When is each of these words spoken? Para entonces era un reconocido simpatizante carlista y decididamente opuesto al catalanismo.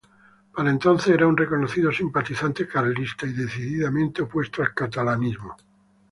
Para 0.55 0.71
entonces 0.71 1.13
era 1.13 1.27
un 1.27 1.37
reconocido 1.37 1.91
simpatizante 1.91 2.67
carlista 2.67 3.27
y 3.27 3.33
decididamente 3.33 4.23
opuesto 4.23 4.63
al 4.63 4.73
catalanismo. 4.73 5.55